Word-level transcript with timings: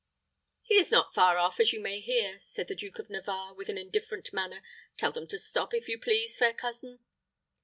"He 0.63 0.77
is 0.79 0.89
not 0.89 1.13
far 1.13 1.37
off, 1.37 1.59
as 1.59 1.73
you 1.73 1.79
may 1.79 1.99
hear," 1.99 2.39
said 2.41 2.67
the 2.67 2.73
King 2.75 2.95
of 2.97 3.07
Navarre, 3.11 3.53
with 3.53 3.69
an 3.69 3.77
indifferent 3.77 4.33
manner. 4.33 4.63
"Tell 4.97 5.11
them 5.11 5.27
to 5.27 5.37
stop, 5.37 5.75
if 5.75 5.87
you 5.87 5.99
please, 5.99 6.39
fair 6.39 6.53
cousin." 6.55 7.01